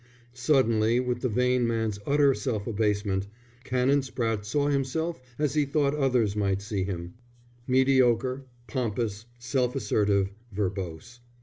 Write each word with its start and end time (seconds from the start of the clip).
Suddenly, 0.33 0.99
with 0.99 1.21
the 1.21 1.29
vain 1.29 1.67
man's 1.67 1.99
utter 2.07 2.33
self 2.33 2.65
abasement, 2.65 3.27
Canon 3.63 3.99
Spratte 4.01 4.45
saw 4.45 4.65
himself 4.67 5.21
as 5.37 5.53
he 5.53 5.63
thought 5.63 5.93
others 5.93 6.35
might 6.35 6.63
see 6.63 6.83
him: 6.83 7.13
mediocre, 7.67 8.47
pompous, 8.65 9.27
self 9.37 9.75
assertive, 9.75 10.31
verbose. 10.51 11.19